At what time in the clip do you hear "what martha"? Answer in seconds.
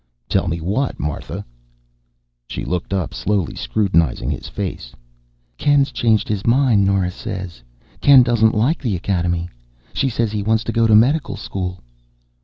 0.59-1.45